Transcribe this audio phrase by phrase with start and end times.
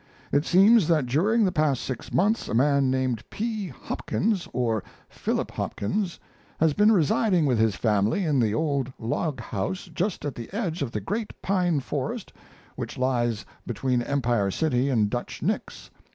[0.31, 3.67] It seems that during the past six months a man named P.
[3.67, 6.19] Hopkins, or Philip Hopkins,
[6.59, 10.81] has been residing with his family in the old log house just at the edge
[10.81, 12.33] of the great pine forest
[12.75, 15.91] which lies between Empire City and Dutch Nick's.